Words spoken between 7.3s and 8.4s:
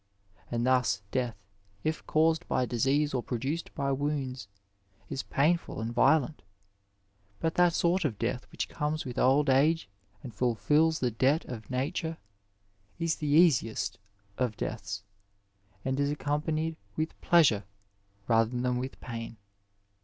but that sort of